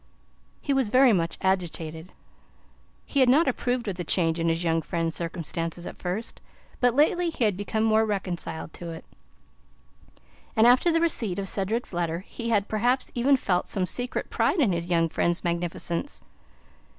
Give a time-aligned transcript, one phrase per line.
[0.63, 2.11] He was very much agitated.
[3.05, 6.41] He had not approved of the change in his young friend's circumstances at first,
[6.79, 9.05] but lately he had become more reconciled to it,
[10.55, 14.57] and after the receipt of Cedric's letter he had perhaps even felt some secret pride
[14.59, 16.23] in his young friend's magnificence.